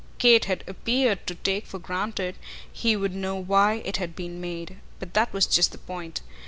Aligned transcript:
Kate 0.17 0.45
had 0.45 0.63
appeared 0.65 1.27
to 1.27 1.35
take 1.35 1.67
for 1.67 1.77
granted 1.77 2.35
he 2.73 2.95
would 2.95 3.13
know 3.13 3.35
why 3.35 3.83
it 3.85 3.97
had 3.97 4.15
been 4.15 4.41
made; 4.41 4.77
but 4.97 5.13
that 5.13 5.31
was 5.31 5.45
just 5.45 5.71
the 5.73 5.77
point. 5.77 6.21